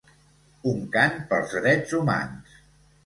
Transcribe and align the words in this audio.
Un 0.71 0.79
cant 0.95 1.19
pels 1.33 1.53
drets 1.59 1.93
humans. 1.99 2.57